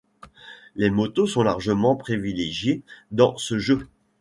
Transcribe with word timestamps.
Les 0.75 0.89
motos 0.89 1.27
sont 1.27 1.43
largement 1.43 1.95
privilégiées 1.95 2.81
dans 3.11 3.37
ce 3.37 3.59
jeu. 3.59 3.87